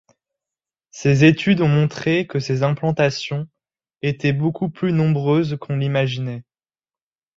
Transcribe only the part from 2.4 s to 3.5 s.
implantations